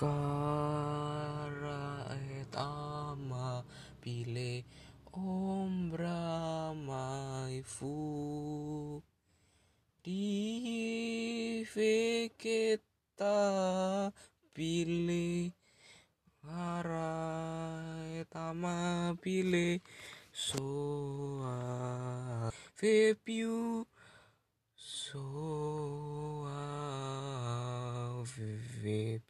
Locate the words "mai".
6.72-7.60